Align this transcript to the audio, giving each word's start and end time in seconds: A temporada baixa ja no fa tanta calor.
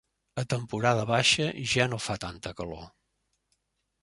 A 0.41 0.43
temporada 0.53 1.03
baixa 1.13 1.47
ja 1.75 1.85
no 1.93 2.01
fa 2.07 2.17
tanta 2.25 2.55
calor. 2.63 2.85